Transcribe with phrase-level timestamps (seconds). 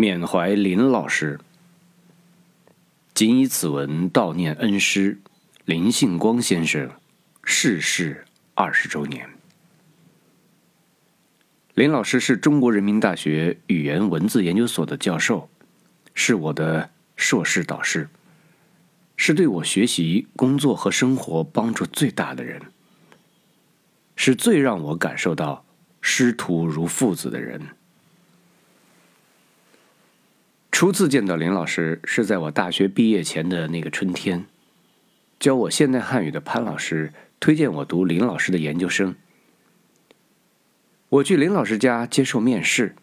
[0.00, 1.40] 缅怀林老师，
[3.14, 5.18] 仅以此文悼念恩师
[5.64, 6.88] 林信光先生
[7.42, 8.24] 逝世
[8.54, 9.28] 二十周年。
[11.74, 15.50] 林老师是中国人民大学语言文字研究所的教授，
[16.14, 18.08] 是我的硕士导师，
[19.16, 22.62] 是对我学习、工作和生活帮助最大的人，
[24.14, 25.64] 是最让我感受到
[26.00, 27.60] 师徒如父子的人。
[30.70, 34.46] 初次见到林老师是在我大学毕业前的那个春天，
[35.40, 39.14] 教我现代汉语的潘老师推荐我读林老师的研究生。
[41.08, 42.94] 我去林老师家接受面试。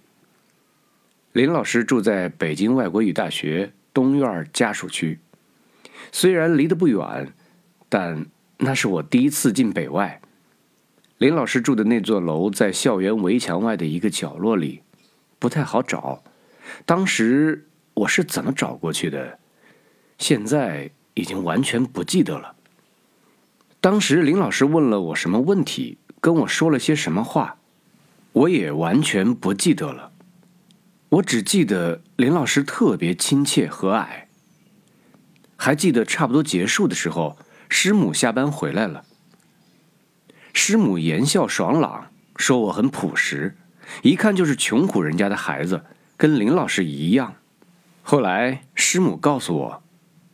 [1.34, 5.20] 林老师住在北京外国语大学东院家属区，
[6.12, 7.34] 虽然离得不远，
[7.90, 8.26] 但
[8.60, 10.22] 那是我第一次进北外。
[11.18, 14.82] 林老师住的那座楼在校园围墙外的一个角落里，
[15.40, 16.24] 不太好找。
[16.84, 19.40] 当时我是怎么找过去的？
[20.18, 22.56] 现在已经完全不记得了。
[23.80, 27.58] 当时林老师问了我什么问题，跟我说了些什么话，
[28.34, 30.12] 我也完全不记得了。
[31.10, 34.08] 我只记得林老师特别亲切和蔼，
[35.56, 37.38] 还记得差不多结束的时候，
[37.70, 39.06] 师母下班回来了。
[40.54, 43.56] 师母言笑爽朗，说我很朴实，
[44.02, 45.84] 一看就是穷苦人家的孩子。
[46.18, 47.36] 跟林老师一样，
[48.02, 49.84] 后来师母告诉我，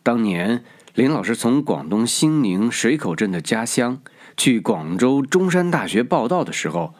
[0.04, 4.02] 当年林老师从广东兴宁水口镇的家乡
[4.38, 6.94] 去广州中山大学报道的时候，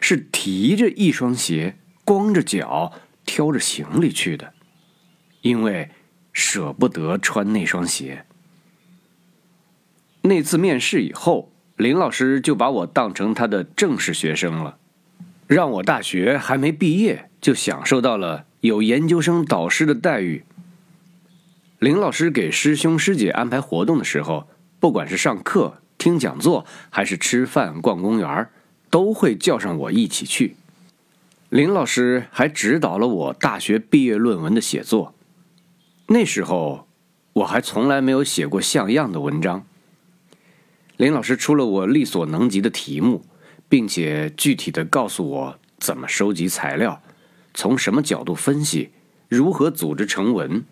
[0.00, 2.92] 是提着一双鞋，光着脚，
[3.24, 4.52] 挑着行李去的，
[5.42, 5.90] 因为
[6.32, 8.24] 舍不得穿那双鞋。
[10.22, 14.78] 那次面试以后，林老师就把我当成他的正式学生了。
[15.48, 20.44] 让我大学还没毕业就享受到了有研究生导师的待遇。
[21.78, 24.46] 林老师给师兄师姐安排活动的时候，
[24.78, 28.48] 不管是上课、听讲座，还是吃饭、逛公园，
[28.90, 30.54] 都会叫上我一起去。
[31.48, 35.14] 林老师还指导了我大学毕业论文的写作。
[36.08, 36.86] 那时候
[37.32, 39.64] 我还从来没有写过像样的文章。
[40.98, 43.24] 林老师出了我力所能及的题目。
[43.68, 47.02] 并且具体的告诉我怎么收集材料，
[47.54, 48.90] 从什么角度分析，
[49.28, 50.64] 如何组织成文。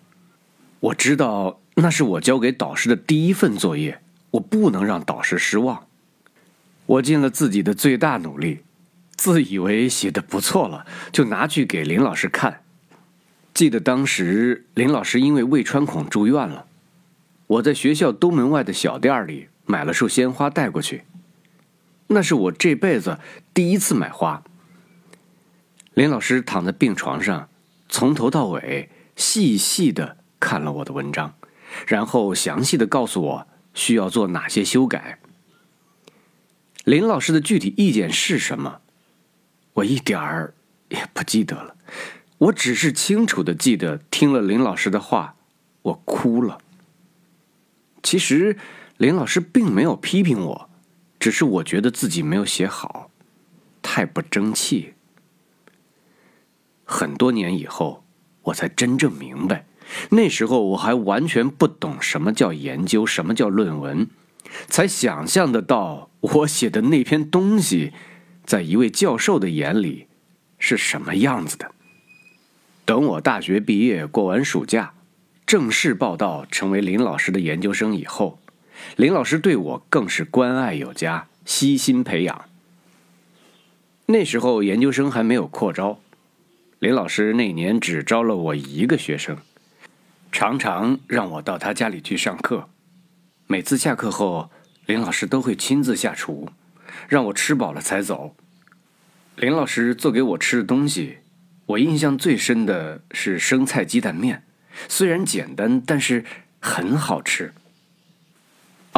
[0.80, 4.00] 我知道那是我交给导师的第一份作业，
[4.32, 5.86] 我不能让导师失望。
[6.86, 8.60] 我尽了自己的最大努力，
[9.16, 12.62] 自以为写的不错了，就拿去给林老师看。
[13.52, 16.66] 记得当时林老师因为胃穿孔住院了，
[17.46, 21.02] 我在学校东门外的小店里买了束鲜花带过去。
[22.08, 23.18] 那是我这辈子
[23.52, 24.42] 第一次买花。
[25.94, 27.48] 林老师躺在病床上，
[27.88, 31.34] 从头到尾细细的看了我的文章，
[31.86, 35.18] 然后详细的告诉我需要做哪些修改。
[36.84, 38.80] 林老师的具体意见是什么，
[39.72, 40.54] 我一点儿
[40.90, 41.74] 也不记得了。
[42.38, 45.34] 我只是清楚的记得，听了林老师的话，
[45.82, 46.58] 我哭了。
[48.02, 48.56] 其实
[48.98, 50.70] 林老师并没有批评我。
[51.26, 53.10] 只是我觉得自己没有写好，
[53.82, 54.94] 太不争气。
[56.84, 58.04] 很多年以后，
[58.42, 59.66] 我才真正明白，
[60.10, 64.08] 那时候我还完全不懂什么叫研究，什么叫论文，
[64.68, 67.92] 才想象得到我写的那篇东西，
[68.44, 70.06] 在一位教授的眼里
[70.60, 71.72] 是什么样子的。
[72.84, 74.94] 等我大学毕业，过完暑假，
[75.44, 78.38] 正式报道成为林老师的研究生以后。
[78.94, 82.44] 林老师对我更是关爱有加，悉心培养。
[84.06, 85.98] 那时候研究生还没有扩招，
[86.78, 89.36] 林老师那年只招了我一个学生，
[90.30, 92.68] 常常让我到他家里去上课。
[93.48, 94.50] 每次下课后，
[94.86, 96.48] 林老师都会亲自下厨，
[97.08, 98.36] 让我吃饱了才走。
[99.34, 101.18] 林老师做给我吃的东西，
[101.66, 104.44] 我印象最深的是生菜鸡蛋面，
[104.88, 106.24] 虽然简单，但是
[106.60, 107.52] 很好吃。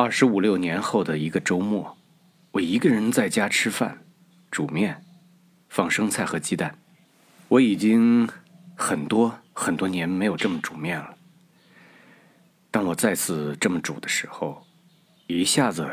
[0.01, 1.99] 二十五六年后的一个周末，
[2.53, 3.99] 我一个人在家吃饭，
[4.49, 5.03] 煮面，
[5.69, 6.79] 放生菜和鸡蛋。
[7.49, 8.29] 我已经
[8.77, 11.17] 很多很多年没有这么煮面了。
[12.71, 14.65] 当我再次这么煮的时候，
[15.27, 15.85] 一下子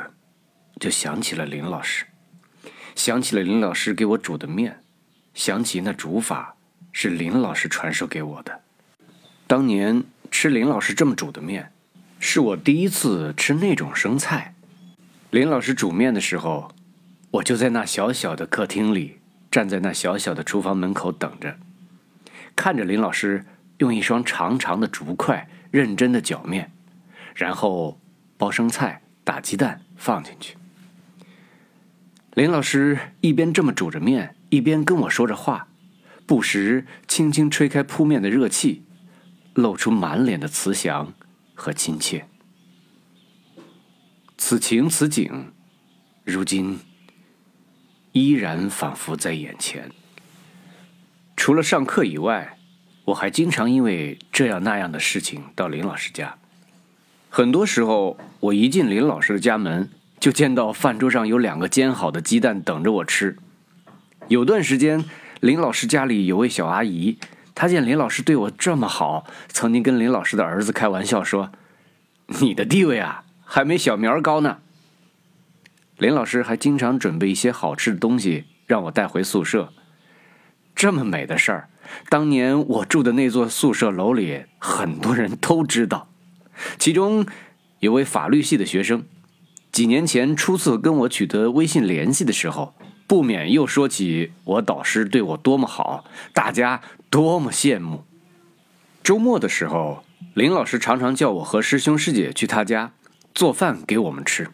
[0.80, 2.06] 就想起了林老师，
[2.94, 4.84] 想起了林老师给我煮的面，
[5.34, 6.56] 想起那煮法
[6.92, 8.62] 是林老师传授给我的。
[9.48, 11.72] 当年吃林老师这么煮的面。
[12.27, 14.56] 是我第一次吃那种生菜。
[15.30, 16.74] 林老师煮面的时候，
[17.30, 19.19] 我就在那小小的客厅里，
[19.51, 21.56] 站在那小小的厨房门口等着，
[22.56, 23.45] 看着林老师
[23.77, 26.72] 用一双长长的竹筷认真的搅面，
[27.36, 28.01] 然后
[28.38, 30.57] 包生菜、打鸡蛋放进去。
[32.33, 35.68] 林老师一边这么煮着面，一边跟我说着话，
[36.25, 38.83] 不时轻轻吹开扑面的热气，
[39.54, 41.13] 露出满脸的慈祥
[41.56, 42.28] 和亲切。
[44.38, 45.54] 此情此景，
[46.24, 46.80] 如今
[48.12, 49.90] 依然仿佛在眼前。
[51.36, 52.57] 除了上课以外，
[53.06, 56.38] 我还经常因为这样那样的事情到林老师家。
[57.30, 63.38] 很多时候，我一进林老师的家门，就见到饭桌上有两个煎好的鸡蛋等着我吃。
[64.28, 65.04] 有段时间，
[65.42, 67.18] 林老师家里有位小阿姨，
[67.56, 71.52] 他见林老师对我这么好，曾经跟林老师的儿子开玩笑说
[72.40, 74.57] ：“你的地位啊，还没小苗高呢。”
[75.98, 79.72] 林老师还经常准备一些好吃的东西让我带回宿舍。
[80.75, 81.69] 这么美的事儿，
[82.10, 86.10] 当年我住的那座宿舍楼里，很多人都知道。
[86.78, 87.25] 其中
[87.80, 89.06] 有位法律系的学生，
[89.72, 92.75] 几年前初次跟我取得微信联系的时候，
[93.07, 96.04] 不免又说起我导师对我多么好，
[96.34, 96.81] 大家
[97.16, 98.04] 多么羡慕。
[99.02, 100.04] 周末的时候，
[100.34, 102.92] 林老师常常叫我和师兄师姐去他家
[103.34, 104.50] 做饭给我们吃。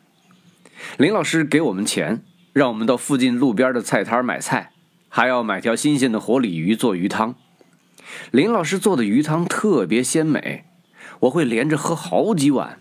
[1.00, 2.22] 林老师给我们钱，
[2.54, 4.74] 让我们到附近路边的菜摊买菜。
[5.10, 7.34] 还要买条新鲜的活鲤鱼做鱼汤，
[8.30, 10.66] 林老师做的鱼汤特别鲜美，
[11.22, 12.78] 我会连着喝好几碗。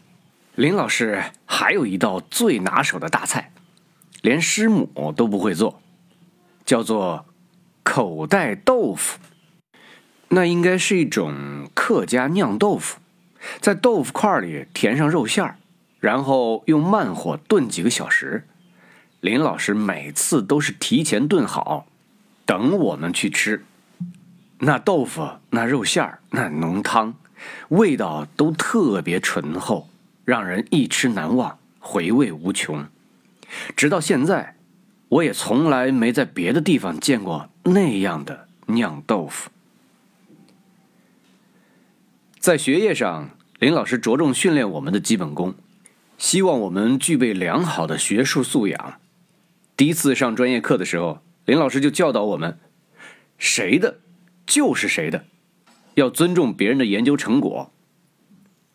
[0.56, 3.50] 林老师还有一道最拿手的大菜，
[4.20, 5.80] 连师母都不会做，
[6.66, 7.24] 叫做
[7.82, 9.18] 口袋豆腐。
[10.32, 12.98] 那应该是一种客家酿豆腐，
[13.60, 15.56] 在豆腐块里填上肉馅儿，
[15.98, 18.46] 然后用慢火炖几个小时。
[19.20, 21.86] 林老师每次都是提前炖好。
[22.46, 23.64] 等我们去吃，
[24.60, 27.14] 那豆腐、那肉馅儿、那浓汤，
[27.68, 29.88] 味道都特别醇厚，
[30.24, 32.86] 让人一吃难忘，回味无穷。
[33.76, 34.54] 直到现在，
[35.08, 39.50] 我也从来没在别的地方见过那样的酿豆腐。
[42.40, 45.54] 在学业上，林老师着重训练我们的基本功，
[46.16, 48.94] 希望我们具备良好的学术素养。
[49.76, 51.20] 第一次上专业课的时候。
[51.46, 52.60] 林老师就教导我们
[53.36, 53.98] ：“谁的，
[54.46, 55.24] 就是谁的，
[55.94, 57.72] 要尊重别人的研究成果。”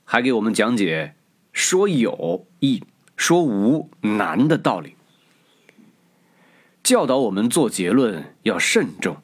[0.03, 1.15] 还给我们讲解
[1.53, 2.83] “说有易，
[3.15, 4.95] 说无难”的道理，
[6.83, 9.17] 教导我们做结论要慎重。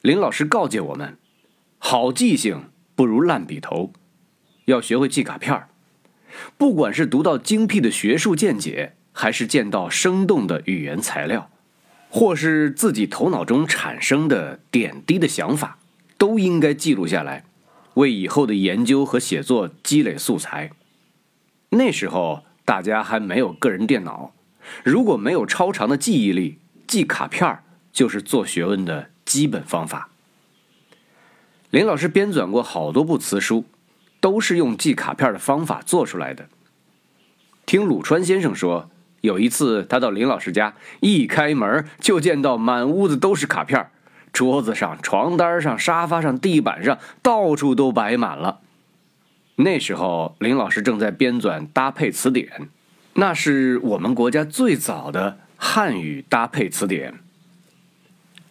[0.00, 1.16] 林老师告诫我们
[1.78, 2.64] ：“好记性
[3.00, 3.94] 不如烂笔头，
[4.66, 5.70] 要学会记卡片儿。
[6.58, 11.50] 不管是读到精辟的学术见解，还是见到生动的语言材料。”
[12.10, 15.78] 或是自己头脑中产生的点滴的想法，
[16.18, 17.44] 都应该记录下来，
[17.94, 20.70] 为以后的研究和写作积累素材。
[21.70, 24.34] 那时候大家还没有个人电脑，
[24.84, 30.09] 如果没有超长的记忆力，记卡片儿就是做学问的基本方法。
[31.70, 33.64] 林老师编纂过好多部词书，
[34.20, 36.46] 都是用记卡片的方法做出来的。
[37.64, 38.90] 听鲁川先生说。
[39.20, 43.90] 有一次，他到林老师家，一开门就见到满屋子都是卡片
[44.32, 48.60] 桌子上、床单上、沙发上、地板上，到处都摆满了。
[49.56, 52.70] 那时候，林老师正在编纂搭配词典，
[53.12, 57.20] 那是我们国家最早的汉语搭配词典。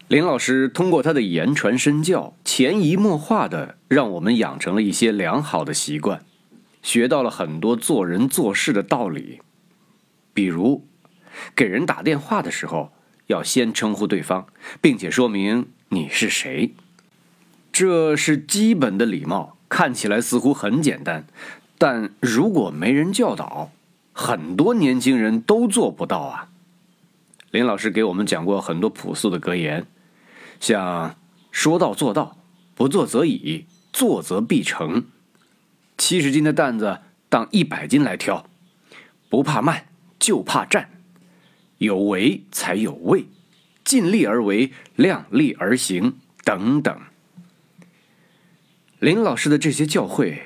[0.10, 6.26] 林老师通过他的言传身教，潜移默化的让我们养成了一些良好的习惯，
[6.82, 9.40] 学到了很多做人做事的道理。
[10.34, 10.88] 比如，
[11.56, 12.92] 给人打电话的时候，
[13.28, 14.48] 要先称呼对方，
[14.82, 16.74] 并且说明你是谁，
[17.72, 19.58] 这是基本的礼貌。
[19.70, 21.28] 看起来似乎很简单，
[21.78, 23.70] 但如果没人教导，
[24.12, 26.50] 很多年轻人都做不到啊。
[27.52, 29.86] 林老师给我们讲过很多朴素的格言，
[30.60, 31.16] 像
[31.52, 32.38] “说到做到，
[32.76, 35.06] 不做则已，做则必成”。
[35.98, 38.46] 七十斤的担子当一百斤来挑，
[39.30, 39.86] 不怕慢。
[40.20, 40.90] 就怕站，
[41.78, 43.28] 有为才有位，
[43.86, 47.00] 尽力而为，量力而行，等等。
[49.00, 50.42] 林老师的这些教诲，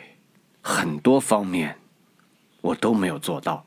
[0.61, 1.79] 很多方面
[2.61, 3.65] 我都没有做到，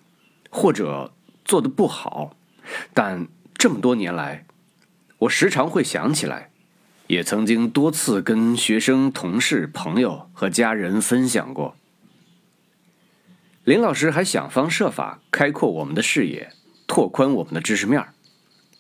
[0.49, 1.13] 或者
[1.45, 2.37] 做的不好，
[2.95, 4.47] 但这么多年来，
[5.19, 6.51] 我时常会想起来，
[7.07, 11.75] 也曾经多次跟学生、同事、朋友和家人分享过。
[13.65, 16.51] 林老师还想方设法开阔我们的视野，
[16.87, 18.05] 拓宽我们的知识面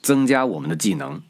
[0.02, 1.22] 增加我们的技能。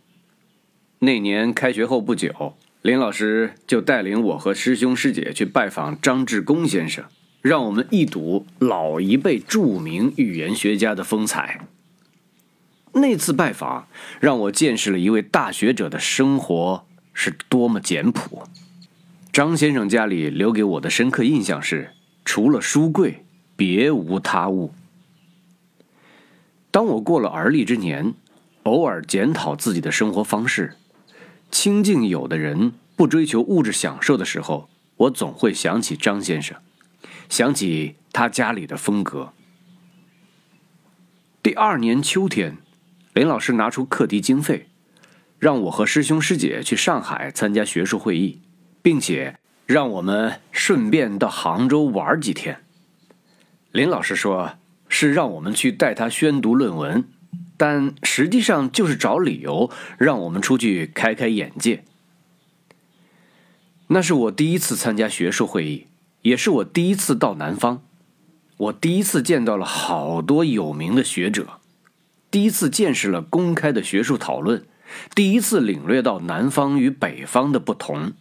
[0.99, 7.05] 那年开学后不久，林老师就带领我和师兄师姐去拜访张志功先生，
[7.41, 11.61] 让我们一睹老一辈著名语言学家的风采。
[12.97, 13.89] 那次拜访
[14.21, 18.49] 让我见识了一位大学者的生活是多么简朴。
[19.31, 21.93] 张先生家里留给我的深刻印象是，
[22.25, 23.25] 除了书柜，
[23.55, 24.73] 别无他物。
[26.71, 28.15] 当我过了而立之年，
[28.63, 30.77] 偶尔检讨自己的生活方式。
[31.51, 36.57] 清静有的人不追求物质享受的时候，我总会想起张先生，
[37.29, 39.35] 想起他家里的风格。
[41.43, 42.57] 第二年秋天，
[43.17, 44.67] 林老师拿出课题经费，
[45.39, 48.43] 让我和师兄师姐去上海参加学术会议，
[48.83, 52.59] 并且让我们顺便到杭州玩几天。
[53.73, 54.59] 林老师说
[54.91, 57.05] 是让我们去带他宣读论文。
[57.57, 61.85] 但实际上就是找理由让我们出去开开眼界。
[63.87, 65.87] 那是我第一次参加学术会议，
[66.21, 67.83] 也是我第一次到南方，
[68.59, 71.61] 我第一次见到了好多有名的学者，
[72.37, 74.63] 第一次见识了公开的学术讨论，
[75.15, 78.13] 第一次领略到南方与北方的不同，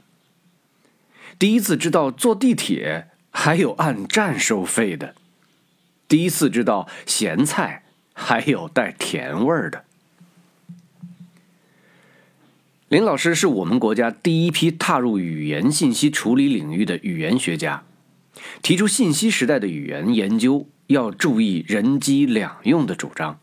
[1.38, 5.16] 第一次知道坐地铁还有按站收费的，
[6.08, 7.84] 第一次知道咸菜。
[8.14, 9.84] 还有带甜味儿的。
[12.88, 17.84] 林老师是我们国家第一批踏入语言信息处理领域的语言学家，
[18.62, 23.38] 提出信息时代的语言研究要注意人机两用的主张。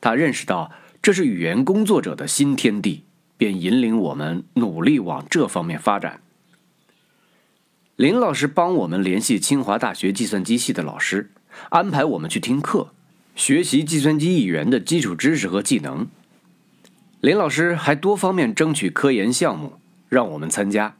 [0.00, 0.70] 他认识到
[1.02, 3.04] 这是语言工作者的新天地，
[3.36, 6.20] 便引领我们努力往这方面发展。
[7.96, 11.30] 林老师帮我们联系清华大学计算机系的老师，
[11.70, 12.88] 安排我们去听课。
[13.34, 16.06] 学习计算机语言的基础知识和技能，
[17.20, 19.74] 林老师还多方面争取科研项目，
[20.08, 20.96] 让我们参加。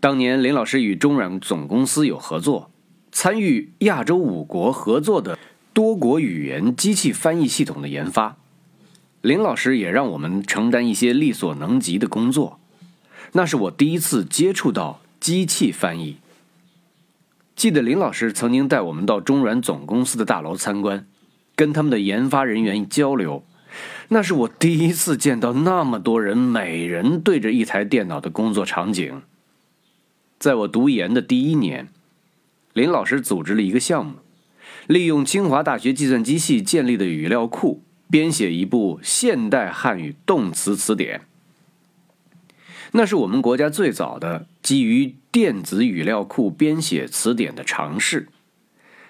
[0.00, 2.70] 当年林老师与中软总公司有合作，
[3.10, 5.38] 参与亚洲五国合作的
[5.78, 8.36] 多国语言机器翻译系统的研发。
[9.20, 12.58] 林老师也让我们承担一些力所能及的工作，
[13.30, 16.16] 那是我第一次接触到机器翻译。
[17.54, 21.06] 记得林老师曾经带我们到中软总公司的大楼参观，
[21.54, 23.44] 跟他们的研发人员交流。
[24.08, 29.22] 那是我第一次见到那么多人，每人对着一台电脑的工作场景。
[30.40, 31.86] 在我读研的第一年，
[32.72, 34.14] 林老师组织了一个项目，
[34.88, 41.20] 利用清华大学计算机系建立的语料库，编写一部现代汉语动词词典。
[42.92, 48.28] 那是我们国家最早的基于电子语料库编写词典的尝试。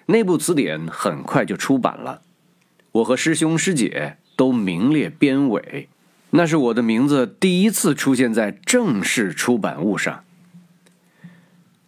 [0.07, 2.23] 那部词典很快就出版了，
[2.91, 5.89] 我和师兄师姐都名列编委。
[6.31, 10.25] 那是我的名字第一次出现在正式出版物上。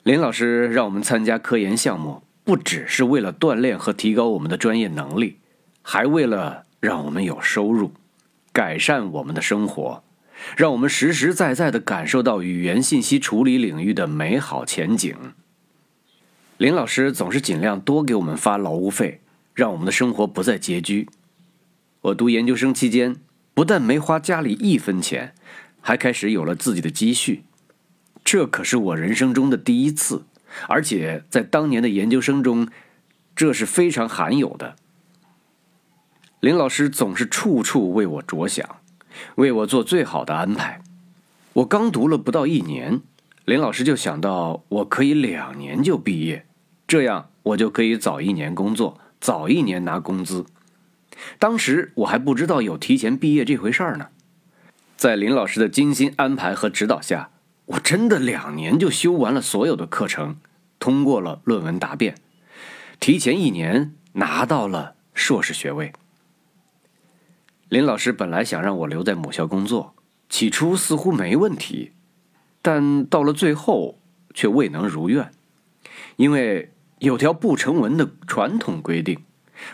[0.05, 5.37] 林老师让我们参加科研项目，不只是为了锻炼和提高我们的专业能力，
[5.83, 7.93] 还为了让我们有收入，
[8.53, 10.03] 改善我们的生活。
[10.57, 15.17] 让我们实实在在的感受到语言信息处理领域的美好前景。
[16.59, 19.21] 林老师总是尽量多给我们发劳务费，
[19.55, 21.09] 让我们的生活不再拮据。
[22.01, 23.15] 我读研究生期间，
[23.55, 25.37] 不但没花家里一分钱，
[25.81, 27.45] 还开始有了自己的积蓄。
[28.25, 30.25] 这可是我人生中的第一次，
[30.69, 32.69] 而且在当年的研究生中，
[33.35, 34.77] 这是非常罕有的。
[36.41, 38.77] 林老师总是处处为我着想。
[39.35, 40.81] 为我做最好的安排。
[41.55, 43.01] 我刚读了不到一年，
[43.45, 46.47] 林老师就想到我可以两年就毕业，
[46.87, 50.47] 这样我就可以早一年工作，早一年拿工资。
[51.39, 54.09] 当时我还不知道有提前毕业这回事儿呢。
[54.97, 57.31] 在林老师的精心安排和指导下，
[57.71, 60.39] 我真的两年就修完了所有的课程，
[60.81, 62.17] 通过了论文答辩，
[62.99, 65.93] 提前一年拿到了硕士学位。
[67.69, 69.95] 林老师本来想让我留在母校工作，
[70.29, 71.93] 起初似乎没问题，
[72.61, 74.01] 但到了最后
[74.35, 75.31] 却未能如愿，
[76.17, 79.21] 因为有条不成文的传统规定，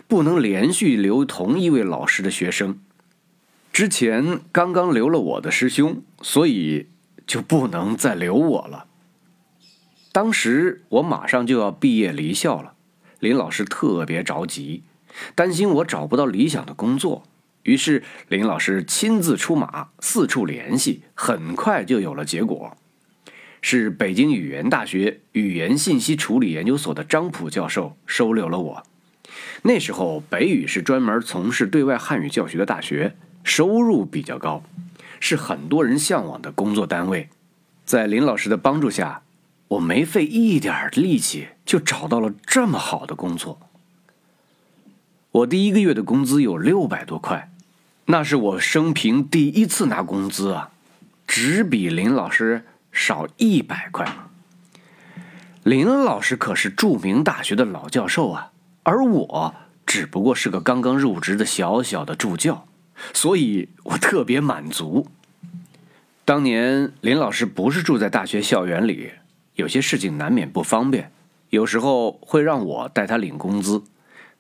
[0.07, 2.79] 不能连续留同一位老师的学生。
[3.73, 6.89] 之前刚刚留了我的师兄，所以
[7.27, 8.87] 就不能再留我了。
[10.13, 12.75] 当时我马上就要毕业离校了，
[13.21, 14.83] 林老师特别着急，
[15.35, 17.25] 担心我找不到理想的工作。
[17.65, 22.77] 于是林老师亲自出马，四处联系，很快就有了结果。
[23.61, 28.83] 是北京语言大学语言信息处理研究所的张普教授收留了我。
[29.63, 34.63] 那时候北语是专门从事对外汉语教学的大学，收入比较高，
[35.21, 37.29] 是很多人向往的工作单位，
[37.85, 39.23] 在林老师的帮助下，
[39.69, 43.59] 我没费一点力气就找到了这么好的工作。
[45.33, 47.51] 我第一个月的工资有六百多块，
[48.07, 50.71] 那是我生平第一次拿工资啊，
[51.27, 54.07] 只比林老师少一百块。
[55.63, 58.53] 林老师可是著名大学的老教授啊，
[58.85, 59.55] 而我
[59.85, 62.67] 只不过是个刚刚入职的小小的助教，
[63.13, 65.07] 所以我特别满足。
[66.25, 69.11] 当年林老师不是住在大学校园里，
[69.55, 71.13] 有些事情难免不方便，
[71.51, 73.85] 有时候会让我带他领工资。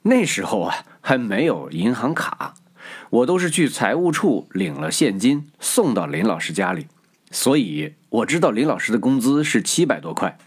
[0.02, 2.54] 那时候啊，还没有银行卡，
[3.10, 6.86] 我都是去财务处领了现金送到林老师家里，
[7.30, 10.38] 所以我知道林老师的工资是七百多块。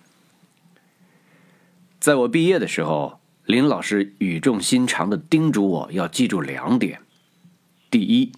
[2.00, 7.02] 在我毕业的时候，林老师语重心长的叮嘱我要记住两点：
[7.92, 8.32] 第一，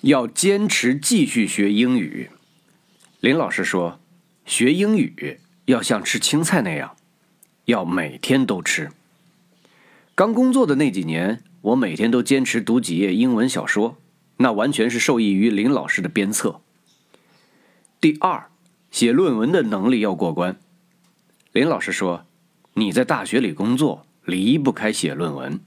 [0.00, 2.30] 要坚持继续学英语。
[3.20, 4.00] 林老师说，
[4.46, 6.96] 学英语要像吃青菜那样，
[7.66, 8.90] 要每天都吃。
[10.14, 13.98] 刚工作的那几年，我每天都坚持读几页英文小说，
[14.38, 16.62] 那完全是受益于林老师的鞭策。
[18.00, 18.48] 第二，
[18.90, 20.56] 写论文的能力要过关。
[21.52, 22.24] 林老师说
[22.72, 25.60] ：“你在大学里工作，离不开写论文。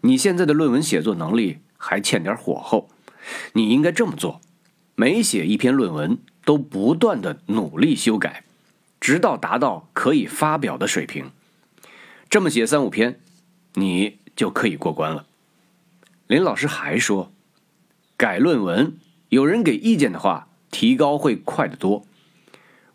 [0.00, 2.90] 你现在的论文写作能力还欠点火候，
[3.54, 4.40] 你应该这么做：
[4.94, 8.44] 每写一篇论文，都不断的努力修改，
[9.00, 11.32] 直到达到可以发表的水平。
[12.28, 13.18] 这么写三五篇。”
[13.74, 15.26] 你就可以过关了。
[16.26, 17.32] 林老师还说，
[18.16, 22.04] 改论文有人给意见的话，提高会快得多。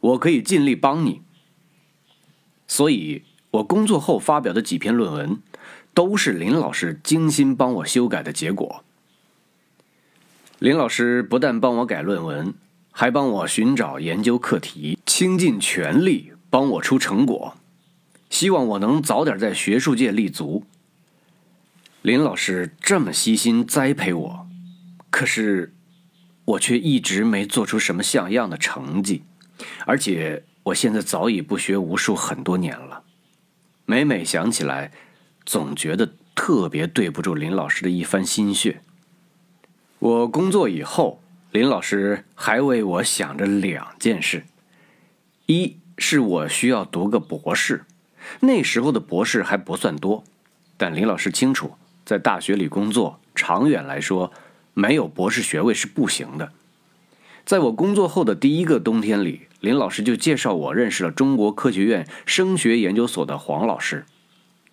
[0.02, 1.22] 我可以尽力帮你。
[2.68, 5.42] 所以，我工作后发表的几篇论文，
[5.96, 8.84] 都是林老师精心帮我修改的结果。
[10.60, 12.54] 林老师不但帮我改论文，
[12.92, 17.56] 还帮我寻找研究课题，倾尽全力帮我出成果。
[18.30, 20.66] 希望我能早点在学术界立足。
[22.02, 24.48] 林老师这么悉心栽培我，
[25.10, 25.74] 可是
[26.44, 29.24] 我却一直没做出什么像样的成绩，
[29.86, 33.04] 而且我现在早已不学无术很多年了。
[33.86, 34.92] 每每想起来，
[35.46, 38.82] 总觉得特别对不住林老师的一番心血。
[40.00, 44.46] 我工作以后，林老师还为我想着两件事：
[45.46, 47.86] 一是我需要读个博士。
[48.40, 50.24] 那时候的博士还不算多，
[50.78, 54.34] 但林老师清楚，在大学里工作，长远来说，
[54.74, 56.52] 没有博士学位是不行的。
[57.46, 64.06] 在我工作后的第一个冬天里，林老师就介绍我认识了中国科学院声学研究所的黄老师。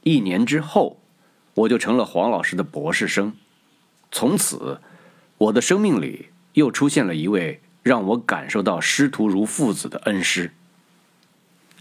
[0.02, 1.00] 一年之后，
[1.54, 3.34] 我就成了黄老师的博士生。
[4.10, 4.80] 从此，
[5.38, 10.52] 我的生命里又出现了一位让我感受到师徒如父子的恩师。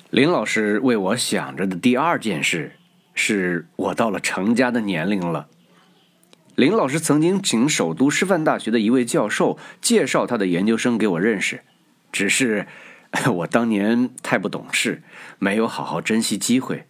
[0.10, 2.76] 林老师为我想着的第二件事，
[3.14, 5.48] 是我到了成家的年龄了。
[6.56, 11.62] 林老师曾经请首都师范大学的一位教授介绍他的研究生给我认识，
[12.12, 12.68] 只是
[13.34, 15.02] 我当年太不懂事，
[15.40, 16.86] 没有好好珍惜机会。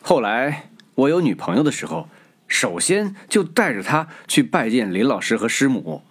[0.00, 2.08] 后来我有女朋友的时候，
[2.48, 6.02] 首先就带着她去拜见林老师和师母，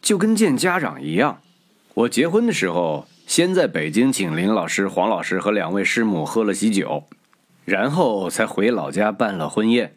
[0.00, 1.40] 就跟见家长一样。
[1.94, 3.06] 我结婚的时候。
[3.24, 7.04] 先在北京请林老师、黄老师和两位师母喝了喜酒，
[7.64, 9.94] 然后才回老家办了婚宴。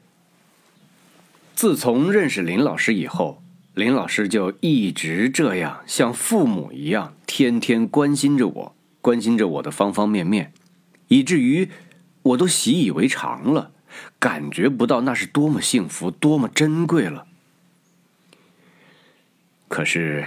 [1.53, 3.41] 自从认识林老师以后，
[3.73, 10.53] 林老师就一直这样像父母一样，天天关心着我，关心着我的方方面面，
[11.09, 11.67] 以至于
[12.21, 13.71] 我都习以为常了，
[14.19, 17.27] 感觉不到那是多么幸福、多么珍贵了。
[19.67, 20.25] 可是，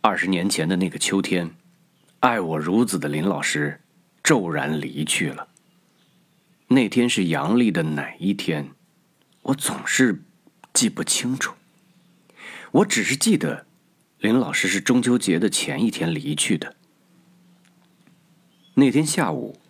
[0.00, 1.50] 二十年前的那个秋天。
[2.20, 3.80] 爱我如子的林老师
[4.24, 5.46] 骤然离去了。
[6.66, 8.70] 那天是阳历的哪一天？
[9.42, 10.24] 我总是
[10.72, 11.54] 记不清楚。
[12.72, 13.66] 我只是记得，
[14.18, 16.74] 林老师是中秋节的前一天离去的。
[18.74, 19.60] 那天下午，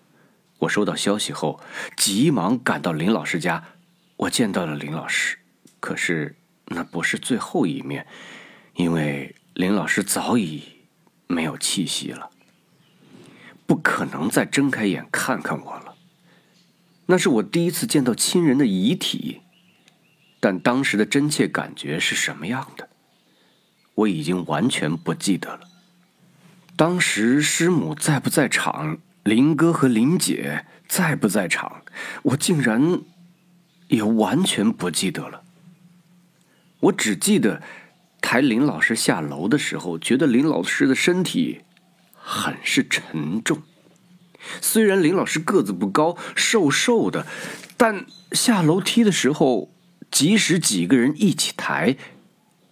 [0.58, 1.60] 我收到消息后，
[1.96, 3.64] 急忙赶到林老师家。
[4.16, 5.38] 我见到了林老师，
[5.78, 8.06] 可是那不是最后一面，
[8.74, 10.62] 因为林老师早已
[11.28, 12.30] 没有气息了。
[13.66, 15.94] 不可能再睁开眼看看我了。
[17.06, 19.42] 那是我第一次见到亲人的遗体，
[20.40, 22.88] 但当时的真切感觉是什么样的，
[23.94, 25.60] 我已经完全不记得了。
[26.76, 31.82] 当时师母在不在场，林哥和林姐在不在场，
[32.22, 33.02] 我竟然
[33.88, 35.42] 也完全不记得了。
[36.80, 37.62] 我只记得
[38.22, 41.60] 抬林老师下楼的时候，觉得林老师的身体。
[42.30, 43.62] 很是沉重。
[44.60, 47.26] 虽然林老师个子不高，瘦瘦的，
[47.78, 49.72] 但下楼梯的时候，
[50.10, 51.96] 即使几个人一起抬，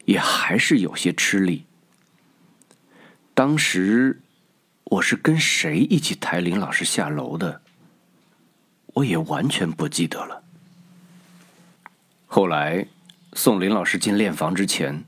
[0.05, 1.65] 也还是有些吃力。
[3.33, 4.21] 当时
[4.91, 7.61] 我是跟谁一起抬林老师下楼的，
[8.95, 10.43] 我也完全不记得了。
[12.27, 12.87] 后来
[13.33, 15.05] 送林老师进练房之前，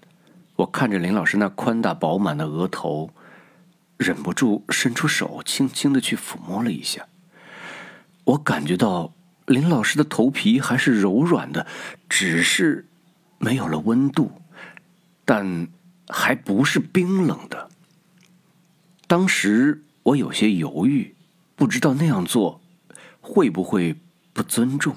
[0.57, 3.11] 我看着林老师那宽大饱满的额头。
[3.97, 7.09] 忍不住伸出手，轻轻的去抚摸了一下。
[8.23, 9.13] 我感觉到
[9.47, 11.67] 林老师的头皮还是柔软的，
[12.09, 12.87] 只是
[13.39, 14.41] 没有了温度，
[15.25, 15.67] 但
[16.09, 17.69] 还不是冰冷的。
[19.09, 21.17] 当时我有些犹豫，
[21.57, 22.61] 不知道那样做
[23.21, 23.97] 会不会
[24.33, 24.95] 不尊重，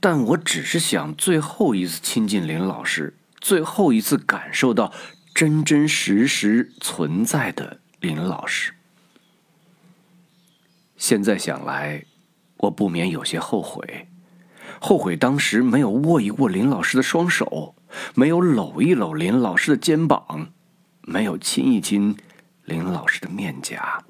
[0.00, 4.92] 但我只是想最后一次亲近林老师，最后一次感受到
[5.32, 7.78] 真真实实存在的。
[8.00, 8.74] 林老师，
[10.98, 12.04] 现在想来，
[12.58, 14.08] 我不免有些后悔，
[14.78, 17.74] 后悔当时没有握一握林老师的双手，
[18.14, 20.52] 没有搂一搂林老师的肩膀，
[21.00, 22.14] 没有亲一亲
[22.64, 24.02] 林老师的面颊。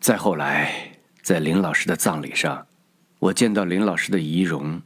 [0.00, 2.66] 再后来，在林老师的葬礼上，
[3.18, 4.80] 我见到林老师的仪容，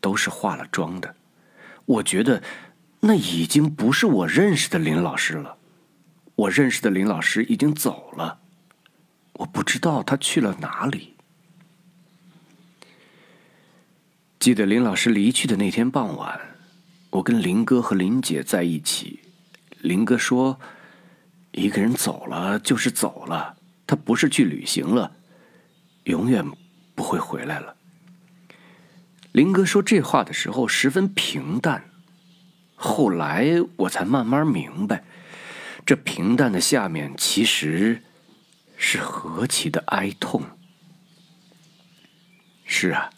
[0.00, 1.14] 都是化了妆的，
[1.84, 2.42] 我觉得。
[3.02, 5.56] 那已经不是我认识的林老师了，
[6.34, 8.40] 我认识的林老师已经走了，
[9.32, 11.14] 我不知道他去了哪里。
[14.38, 16.38] 记得林老师离去的那天傍晚，
[17.08, 19.20] 我跟林哥和林姐在一起。
[19.80, 20.60] 林哥说
[21.52, 25.16] ：“一个人走了就是走了，他不是去旅行了，
[26.04, 26.44] 永远
[26.94, 27.76] 不会回来了。”
[29.32, 31.84] 林哥说这话的时候十分平淡。
[32.74, 35.04] 后来我才慢慢明白，
[35.84, 38.02] 这平淡的下面其实
[38.76, 40.42] 是何其的哀痛。
[42.64, 43.10] 是啊，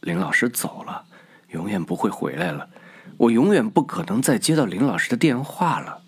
[0.00, 1.04] 林老师走了，
[1.50, 2.68] 永远不会回来了。
[3.16, 6.02] 我永远不可能再接到林老师的电话了，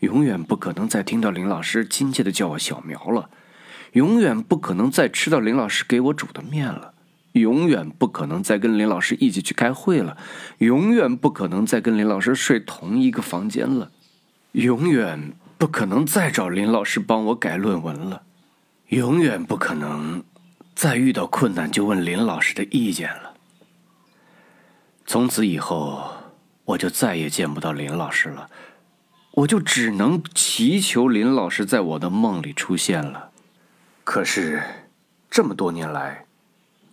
[0.00, 3.28] 永远不可能再听到林老师亲切的叫我小苗了，
[3.92, 6.94] 永远不可能再吃到林老师给我煮的面了。
[7.32, 10.16] 永远不可能再跟林老师一起去开会了，
[10.56, 13.90] 永远不可能再跟林老师睡同一个房间了，
[14.52, 18.22] 永远不可能再找林老师帮我改论文了，
[18.88, 20.24] 永远不可能
[20.74, 23.34] 再遇到困难就问林老师的意见了。
[25.04, 26.10] 从此以后，
[26.66, 28.50] 我就再也见不到林老师了，
[29.30, 33.30] 我就只能祈求林老师在我的梦里出现了。
[34.02, 34.62] 可是，
[35.30, 36.26] 这么多年来，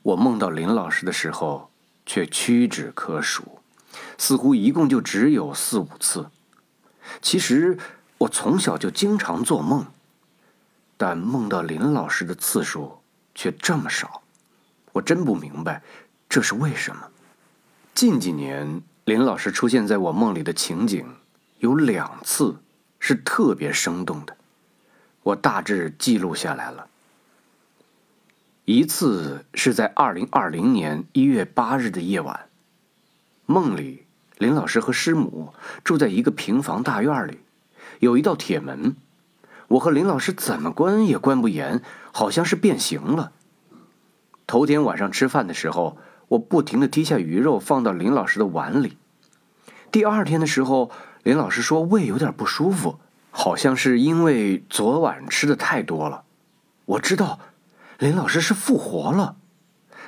[0.03, 1.71] 我梦到林老师的时候，
[2.05, 3.59] 却屈指可数，
[4.19, 6.29] 似乎一共就只有四五次。
[7.21, 7.77] 其实
[8.19, 9.87] 我从小就经常做梦，
[10.97, 13.01] 但梦到林老师的次数
[13.33, 14.21] 却这么少，
[14.91, 15.81] 我真不明白
[16.29, 17.09] 这是为什么。
[17.95, 21.05] 近几年林老师出现在我梦里的情景
[21.59, 22.55] 有两次
[22.99, 24.37] 是特别生动的，
[25.23, 26.87] 我大致记录下来了。
[28.63, 32.47] 一次是在二零二零年一月八日的夜晚，
[33.45, 34.05] 梦里
[34.37, 37.39] 林老师和师母住在一个平房大院里，
[37.99, 38.95] 有一道铁门，
[39.67, 41.81] 我和林老师怎么关也关不严，
[42.13, 43.33] 好像是变形了。
[44.47, 45.97] 头天晚上吃饭的时候，
[46.33, 48.97] 我不停的滴下鱼肉放到林老师的碗里。
[49.91, 50.89] 第二天的时候，
[51.23, 56.23] 林老师说胃有点不舒服，好像是因为昨晚吃的太多了。
[56.85, 57.39] 我知道。
[57.99, 59.37] 林老师是复活了，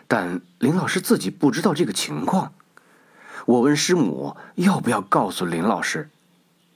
[0.08, 2.52] 但林老师自己不知道这个情况。
[3.46, 6.10] 我问师母要不要告诉林老师，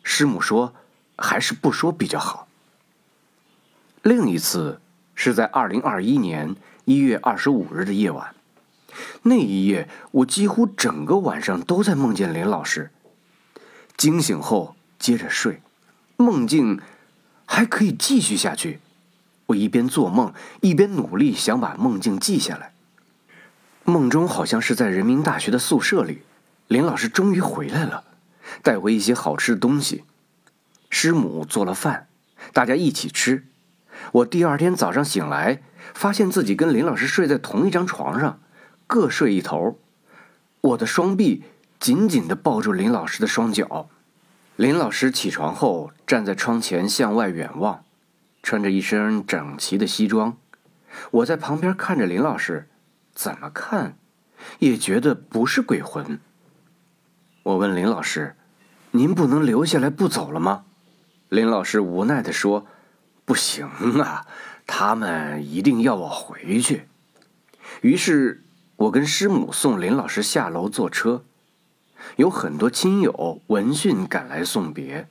[0.03, 0.73] 师母说
[1.17, 2.47] 还是不说比较好。
[4.03, 4.79] 另一次
[5.15, 8.33] 是在二零二一年一月二十五日的夜晚，
[9.23, 12.91] 那一夜我几乎整个晚上都在梦见林老师。
[13.97, 15.62] 惊醒后接着睡，
[16.17, 16.79] 梦境
[17.45, 18.79] 还可以继续下去。
[19.47, 22.71] 我一边做梦，一边努力想把梦境记下来。
[23.83, 26.21] 梦中好像是在人民大学的宿舍里，
[26.67, 28.03] 林老师终于回来了，
[28.62, 30.03] 带回一些好吃的东西。
[30.91, 32.07] 师母做了饭，
[32.53, 33.45] 大家一起吃。
[34.12, 35.62] 我第二天早上醒来，
[35.93, 38.39] 发现自己跟林老师睡在同一张床上，
[38.89, 39.78] 各睡一头。
[40.62, 41.43] 我的双臂
[41.80, 43.88] 紧紧地抱住林老师的双脚。
[44.56, 47.86] 林老师起床后，站在窗前向外远望。
[48.41, 50.38] 穿着一身整齐的西装，
[51.12, 52.67] 我在旁边看着林老师，
[53.13, 53.95] 怎么看，
[54.58, 56.19] 也觉得不是鬼魂。
[57.43, 58.36] 我问林老师
[58.91, 60.65] ：“您不能留下来不走了吗？”
[61.30, 62.65] 林老师无奈地说
[63.23, 63.67] ：“不行
[64.02, 64.25] 啊，
[64.65, 66.88] 他们一定要我回去。
[67.82, 68.43] 于是，
[68.80, 71.26] 我跟师母送林老师下楼坐车，
[72.15, 75.10] 有很多亲友闻讯赶来送别。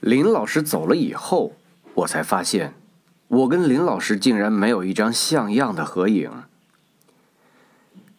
[0.00, 1.52] 林老师走了以后，
[1.92, 2.72] 我才发现，
[3.28, 6.44] 我跟林老师竟然没有一张像样的合影。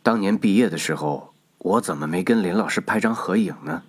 [0.04, 3.82] 当年毕业的时候，我怎么没跟林老师拍张合影呢？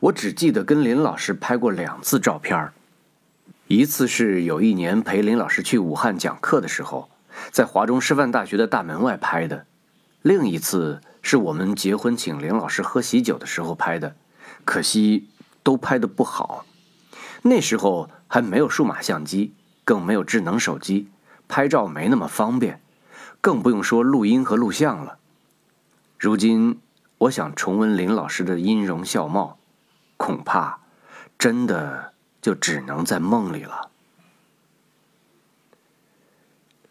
[0.00, 2.72] 我只记得跟林老师拍过两次照片
[3.68, 7.10] 一次是有一年陪林老师去武汉讲课的时候，
[7.50, 9.64] 在华中师范大学的大门外拍的；
[10.22, 14.16] 另一次是我们结婚请林老师喝喜酒的时候拍的，
[14.64, 15.28] 可惜
[15.62, 16.64] 都拍的不好。
[17.42, 21.08] 那时候还没有数码相机，更没有智能手机，
[21.48, 22.80] 拍照没那么方便，
[23.40, 25.18] 更不用说录音和录像了。
[26.18, 26.80] 如今
[27.18, 29.58] 我想重温林老师的音容笑貌。
[30.18, 30.78] 恐怕，
[31.38, 33.90] 真的就只能在梦里了。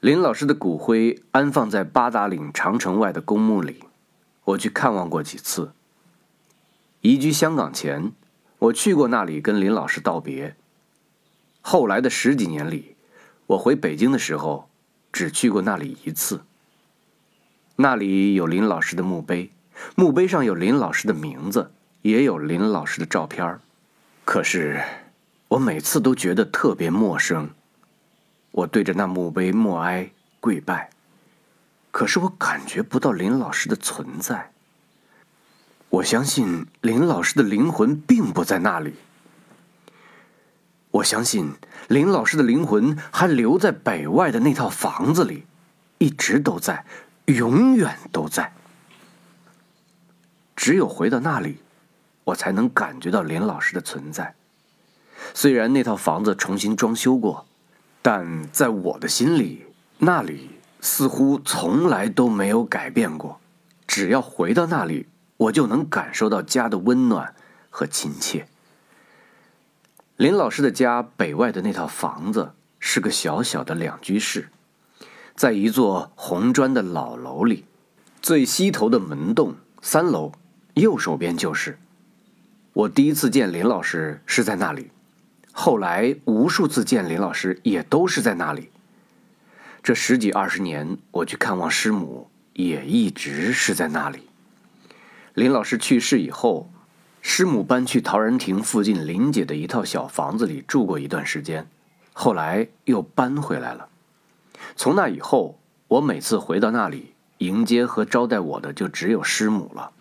[0.06, 3.86] 林老师的骨灰安放在八达岭长城外的公墓里，
[4.44, 5.72] 我去看望过几次。
[7.02, 8.12] 移居香港前，
[8.60, 10.56] 我去过那里跟林老师道别。
[11.60, 12.96] 后来的十几年里，
[13.48, 14.70] 我回北京的时候，
[15.12, 16.42] 只去过那里一次。
[17.78, 19.50] 那里有林老师的墓碑，
[19.96, 21.72] 墓碑上有林老师的名字。
[22.04, 23.60] 也有林老师的照片
[24.24, 24.80] 可是
[25.48, 27.50] 我每次都觉得特别陌生。
[28.56, 30.90] 我对着那墓碑默哀跪拜，
[31.92, 34.54] 可是我感觉不到林老师的存在。
[35.90, 38.94] 我相信林老师的灵魂并不在那里。
[40.90, 41.52] 我相信
[41.90, 45.46] 林老师的灵魂还留在北外的那套房子里，
[45.98, 46.86] 一直都在，
[47.26, 48.54] 永远都在。
[50.56, 51.58] 只有回到那里。
[52.24, 54.34] 我才能感觉到林老师的存在。
[55.36, 57.45] 虽然那套房子重新装修过，
[58.08, 59.66] 但在我的心里，
[59.98, 63.42] 那里似乎从来都没有改变过。
[63.88, 67.34] 只要回到那里，我就能感受到家的温暖
[67.72, 68.48] 和亲切。
[70.18, 74.50] 林老师的家北外的那套房子是个小小的两居室，
[75.36, 77.66] 在一座红砖的老楼里，
[78.22, 80.32] 最西头的门洞三楼，
[80.76, 81.80] 右手边就是。
[82.74, 84.92] 我第一次见林老师是在那里，
[85.58, 88.70] 后来无数次见林老师也都是在那里。
[89.82, 94.28] 这十几二十年，我去看望师母也一直是在那里。
[95.34, 96.70] 林老师去世以后，
[97.22, 101.66] 师母搬去陶然亭附近林姐的一套小房子里住过一段时间，
[102.12, 103.88] 后来又搬回来了。
[104.76, 109.92] 从那以后，我每次回到那里，迎接和招待我的就只有师母了。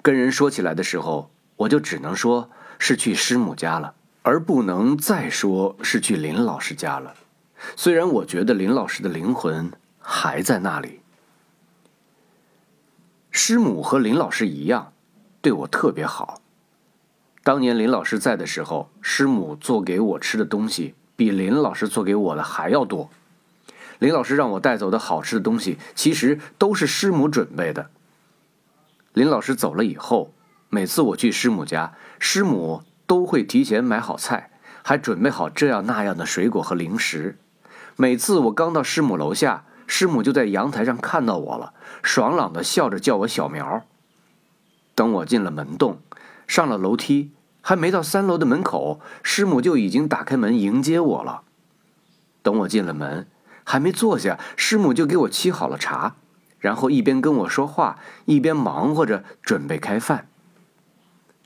[0.00, 1.30] 跟人说起来的时候。
[1.58, 3.94] 我就只能说是去师母家了，
[4.26, 7.14] 而不能再说是去林老师家了。
[7.76, 10.98] 虽然我觉得林老师的灵魂还在那里。
[13.30, 14.92] 师母和林老师一样，
[15.40, 16.42] 对我特别好。
[17.44, 23.08] 当年林老师在的时候，师母做给我吃的东西比林老师做给我的还要多。
[24.00, 27.90] 林老师让我带走的好吃的东西，其实都是师母准备的。
[29.12, 30.32] 林老师走了以后。
[30.68, 34.50] 每次我去师母家，师母都会提前买好菜，
[34.82, 37.38] 还准备好这样那样的水果和零食。
[37.96, 43.84] 每次我刚到师母楼下，师母就在阳台上看到我了，爽朗的笑着叫我小苗。
[44.94, 46.00] 等我进了门洞，
[46.46, 51.42] 上了楼梯，还没到三楼的门口，师母就已经打开门迎接我了。
[52.42, 53.26] 等我进了门，
[53.64, 56.14] 还没坐下，师母就给我沏好了茶，
[56.58, 60.28] 然后一边跟我说话，一边忙活着准备开饭。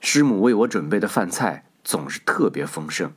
[0.01, 3.13] 师母为我准备的饭菜总是特别丰盛，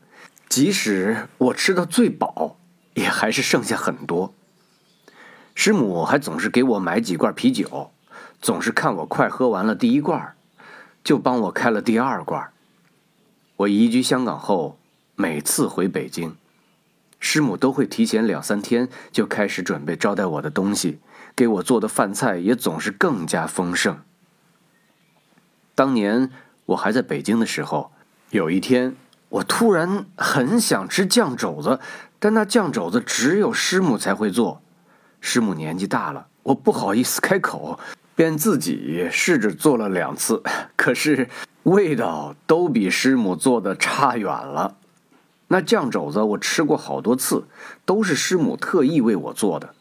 [0.49, 2.57] 即使我吃到最饱，
[2.93, 4.33] 也还是剩下很多。
[5.55, 7.91] 师母还总是给我买几罐啤酒，
[8.41, 10.35] 总是看我快喝完了第一罐，
[11.03, 12.51] 就帮我开了第二罐。
[13.55, 14.77] 我移居香港后，
[15.15, 16.35] 每次回北京，
[17.17, 20.99] 师母都会提前两三天就开始准备招待我的东西，
[21.33, 24.01] 给我做的饭菜也总是更加丰盛。
[25.73, 26.29] 当年。
[26.65, 27.91] 我还在北京的时候，
[28.29, 28.95] 有一天，
[29.29, 31.79] 我突然很想吃酱肘子，
[32.19, 34.61] 但那酱肘子只有师母才会做。
[35.19, 37.79] 师母年纪大了，我不好意思开口，
[38.15, 40.41] 便自己试着做了两次，
[40.75, 41.29] 可是
[41.63, 44.75] 味道都比师母做的差远了。
[45.47, 47.45] 那酱肘子我吃过好多次，
[47.85, 49.73] 都是师母特意为我做的。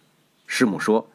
[0.46, 1.08] 师母说，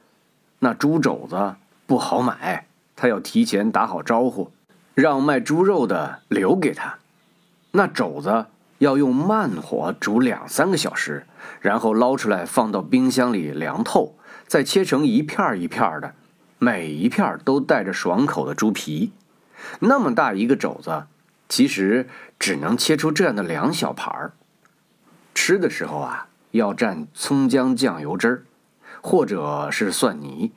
[0.60, 4.52] 那猪肘子不好买，他要提前打好招呼。
[4.98, 6.98] 让卖猪肉的留给他，
[7.70, 8.48] 那肘子
[8.80, 11.28] 要用慢火煮两三个小时，
[11.62, 14.16] 然后捞出来放到冰箱里凉透，
[14.48, 16.16] 再切成一片一片的，
[16.58, 19.12] 每一片都带着爽口的猪皮。
[19.82, 21.04] 那么大一个肘子，
[21.48, 24.32] 其实只能切出这样的两小盘儿。
[25.36, 28.44] 吃的时候啊，要蘸葱姜酱油汁儿，
[29.02, 30.54] 或者是蒜泥。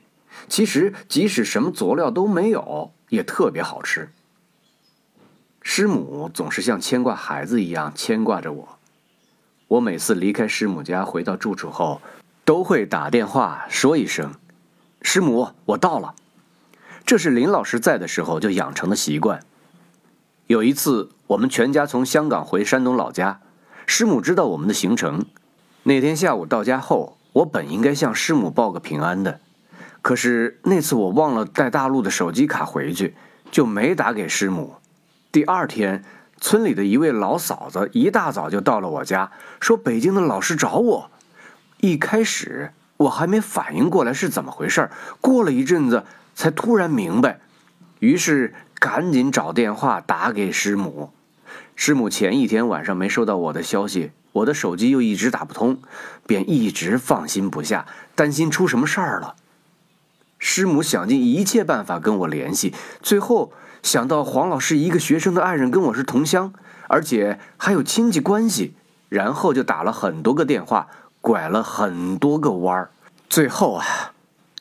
[0.47, 4.09] 其实即使什么佐料都没有，也特别好吃。
[5.61, 8.77] 师母总是像牵挂孩子一样牵挂着我。
[9.67, 12.01] 我每次离开师母家回到住处后，
[12.43, 14.33] 都会打电话说一声
[15.01, 16.15] ：“师母，我到了。”
[17.05, 19.39] 这是林老师在的时候就养成的习惯。
[20.47, 23.39] 有一次，我们全家从香港回山东老家，
[23.85, 25.25] 师母知道我们的行程。
[25.83, 29.39] 那天下午到家后，我本应该向师母报个平安的，
[30.01, 33.15] 可是那次我忘了带大陆的手机卡回去，
[33.49, 34.75] 就没打给师母。
[35.31, 36.03] 第二天，
[36.41, 41.11] 村里的一位老嫂子一大早就到了我家，说北京的老师找我。
[41.79, 44.89] 一开始我还没反应过来是怎么回事
[45.21, 46.03] 过了一阵子
[46.35, 47.39] 才突然明白，
[47.99, 51.11] 于是赶紧找电话打给师母。
[51.77, 55.79] 师母前一天晚上没收到我的消息，我的手机又一直打不通，
[56.27, 59.35] 便一直放心不下，担心出什么事儿了。
[60.37, 63.53] 师母想尽一切办法跟我联系，最后。
[63.83, 66.53] 想到黄老师一个学生的爱人跟我是同乡，
[66.87, 68.75] 而且还有亲戚关系，
[69.09, 70.87] 然后就打了很多个电话，
[71.19, 72.91] 拐了很多个弯儿，
[73.27, 74.13] 最后啊，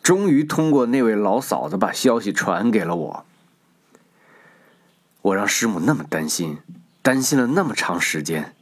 [0.03, 3.25] 终于通过那位老嫂子把消息传给了我。
[5.23, 6.59] 我让师母那么担心，
[7.03, 8.55] 担心了那么长时间，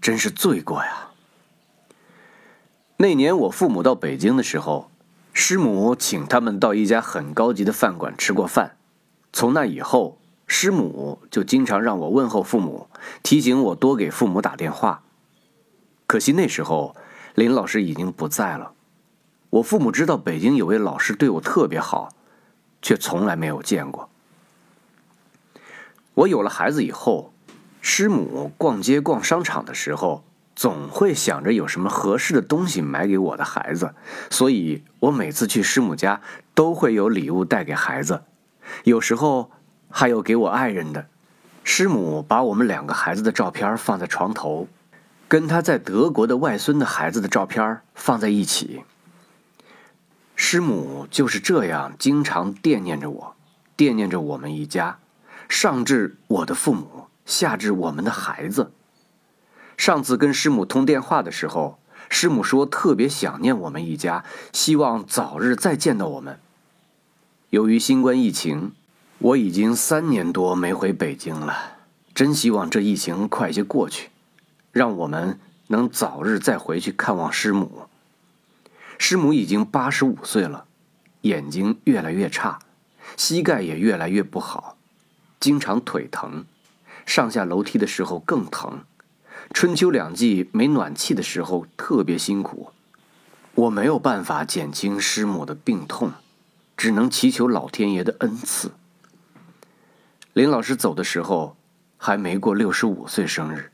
[0.00, 1.08] 真是罪过呀。
[2.98, 4.90] 那年我父母到北京的时候，
[5.32, 8.75] 师母请他们到一家很高级的饭馆吃过饭。
[9.32, 12.88] 从那以后，师母就经常让我问候父母，
[13.22, 15.02] 提醒我多给父母打电话。
[16.06, 16.94] 可惜那时候
[17.34, 18.72] 林老师已经不在了。
[19.50, 22.10] 我父母知道北京有位老师对我特别好，
[22.80, 24.08] 却从来没有见过。
[26.14, 27.32] 我有了孩子以后，
[27.80, 33.94] 师母逛街逛商场的时候，总会想着有什么合适的东西买给我的孩子，
[34.30, 36.20] 所以我每次去师母家
[36.54, 38.22] 都会有礼物带给孩子。
[38.84, 39.50] 有时候
[39.90, 41.06] 还有给我爱人的，
[41.64, 44.68] 师母把我们两个孩子的照片放在床头，
[45.28, 48.82] 跟他在德国的外孙的孩子的照片放在一起。
[50.34, 53.36] 师母就是这样经常惦念着我，
[53.74, 54.98] 惦念着我们一家，
[55.48, 58.70] 上至我的父母，下至我们的孩子。
[59.76, 66.38] 上次跟师母通电话的时候，师母说特别想念我们一家，希望早日再见到我们。
[67.56, 68.72] 由于新冠疫情，
[69.16, 71.78] 我已经三年多没回北京了。
[72.14, 74.10] 真希望这疫情快些过去，
[74.72, 77.84] 让我们能早日再回去看望师母。
[78.98, 80.66] 师母已经八十五岁了，
[81.22, 82.58] 眼睛越来越差，
[83.16, 84.76] 膝盖也越来越不好，
[85.40, 86.44] 经常腿疼，
[87.06, 88.80] 上下楼梯的时候更疼。
[89.54, 92.70] 春秋两季没暖气的时候特别辛苦，
[93.54, 96.12] 我没有办法减轻师母的病痛。
[96.76, 98.72] 只能祈求老天爷的恩赐。
[100.32, 101.56] 林老师走的时候
[101.96, 103.72] 还没过六十五岁生日，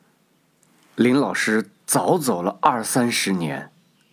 [0.94, 3.72] 林老师早走了二三十年，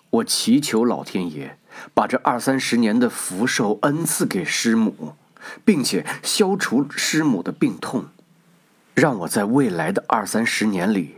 [0.10, 1.60] 我祈求老天爷
[1.94, 5.14] 把这二三十年的福寿恩赐给师母，
[5.64, 8.06] 并且消除师母的病痛，
[8.96, 11.18] 让我在未来的二三十年里，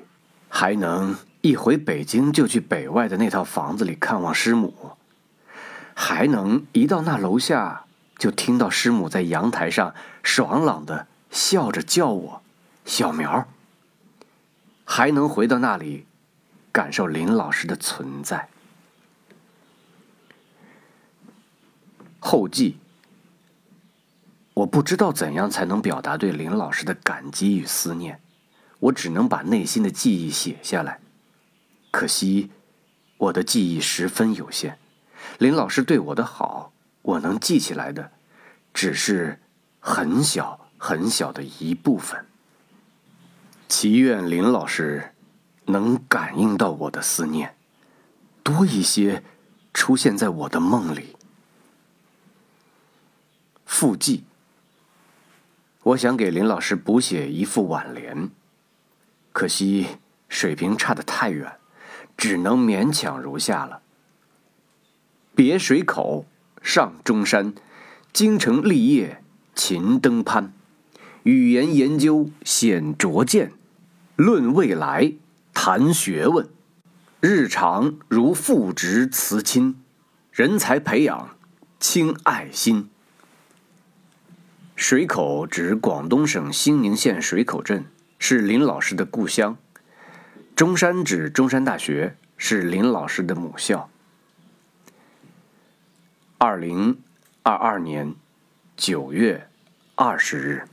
[0.49, 4.73] 还能一回北京就去北外的那套房子里看望师母。
[6.03, 7.85] 还能一到那楼下，
[8.17, 12.41] 就听到师母在阳台上爽朗的笑着叫我
[12.85, 13.47] “小苗”。
[14.83, 16.07] 还能回到那里，
[16.71, 18.49] 感受林老师的存在。
[22.19, 22.79] 后记：
[24.56, 28.19] 我不知道怎样才能表达对林老师的感激与思念，
[28.79, 30.99] 我只能把内心的记忆写下来。
[31.91, 32.49] 可惜，
[33.17, 34.79] 我的记忆十分有限。
[35.42, 36.71] 林老师对我的好，
[37.02, 38.12] 我能记起来的，
[38.75, 39.39] 只是
[39.79, 42.27] 很小很小的一部分。
[43.67, 45.15] 祈愿林老师
[45.65, 47.56] 能感应到我的思念，
[48.44, 49.23] 多一些
[49.73, 51.15] 出现在我的梦里。
[53.65, 54.23] 附记，
[55.81, 58.29] 我想给林老师补写一副挽联，
[59.33, 59.98] 可惜
[60.29, 61.52] 水平差得太远，
[62.15, 63.81] 只能勉强如下了。
[65.44, 66.27] 别水口，
[66.62, 67.56] 上中山，
[68.13, 69.23] 京城立业
[69.56, 70.54] 勤登攀，
[71.23, 73.52] 语言研究显拙见，
[74.15, 75.13] 论未来
[75.52, 76.48] 谈学问，
[77.21, 79.81] 日常如父职慈亲，
[80.31, 81.35] 人才培养
[81.79, 82.92] 亲爱心。
[84.75, 87.85] 水口指广东省兴宁县水口镇，
[88.19, 89.58] 是林老师的故乡。
[90.56, 93.89] 中山指中山大学，是林老师的母校。
[96.44, 96.98] 二零
[97.44, 98.15] 二二年
[98.75, 99.48] 九月
[99.94, 100.71] 二十日。